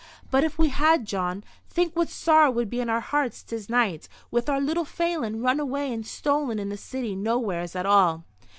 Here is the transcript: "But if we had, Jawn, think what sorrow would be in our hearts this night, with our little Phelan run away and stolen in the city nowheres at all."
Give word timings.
"But 0.31 0.43
if 0.43 0.57
we 0.57 0.69
had, 0.69 1.05
Jawn, 1.05 1.43
think 1.69 1.95
what 1.95 2.09
sorrow 2.09 2.49
would 2.49 2.71
be 2.71 2.79
in 2.79 2.89
our 2.89 3.01
hearts 3.01 3.43
this 3.43 3.69
night, 3.69 4.09
with 4.31 4.49
our 4.49 4.59
little 4.59 4.83
Phelan 4.83 5.43
run 5.43 5.59
away 5.59 5.93
and 5.93 6.03
stolen 6.07 6.57
in 6.57 6.69
the 6.69 6.75
city 6.75 7.15
nowheres 7.15 7.75
at 7.75 7.85
all." 7.85 8.23